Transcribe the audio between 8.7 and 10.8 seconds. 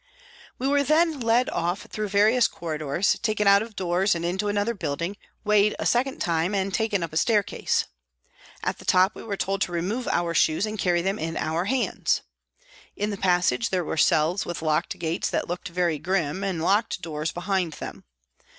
the top we were told to remove our shoes and